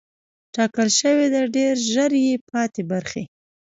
ټاکل 0.55 0.89
شوې 0.99 1.27
ده 1.33 1.41
ډېر 1.55 1.73
ژر 1.91 2.11
یې 2.25 2.35
پاتې 2.49 2.81
برخې 2.91 3.23